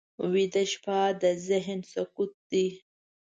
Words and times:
ویده 0.31 0.63
شپه 0.71 0.99
د 1.21 1.23
ذهن 1.47 1.79
سکوت 1.91 2.33
دی 2.51 2.67